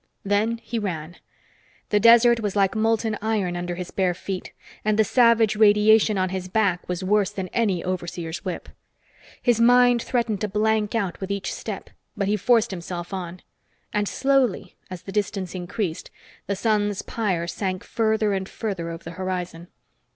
Then 0.25 0.57
he 0.63 0.79
ran. 0.79 1.17
The 1.89 1.99
desert 1.99 2.39
was 2.39 2.55
like 2.55 2.75
molten 2.75 3.19
iron 3.21 3.55
under 3.55 3.75
his 3.75 3.91
bare 3.91 4.15
feet, 4.15 4.51
and 4.83 4.97
the 4.97 5.03
savage 5.03 5.55
radiation 5.55 6.17
on 6.17 6.29
his 6.29 6.47
back 6.47 6.89
was 6.89 7.03
worse 7.03 7.29
than 7.29 7.49
any 7.49 7.83
overseer's 7.83 8.43
whip. 8.43 8.69
His 9.43 9.61
mind 9.61 10.01
threatened 10.01 10.41
to 10.41 10.47
blank 10.47 10.95
out 10.95 11.21
with 11.21 11.29
each 11.29 11.53
step, 11.53 11.91
but 12.17 12.27
he 12.27 12.35
forced 12.35 12.71
himself 12.71 13.13
on. 13.13 13.43
And 13.93 14.07
slowly, 14.07 14.75
as 14.89 15.03
the 15.03 15.11
distance 15.11 15.53
increased, 15.53 16.09
the 16.47 16.55
sun's 16.55 17.03
pyre 17.03 17.45
sank 17.45 17.83
further 17.83 18.33
and 18.33 18.49
further 18.49 18.89
over 18.89 19.03
the 19.03 19.11
horizon. 19.21 19.67